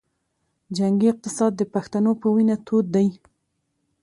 [0.77, 3.05] جنګي اقتصاد د پښتنو پۀ وینه تود دے